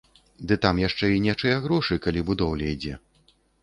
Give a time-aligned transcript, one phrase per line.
[0.51, 3.01] Ды там яшчэ і нечыя грошы, калі будоўля ідзе.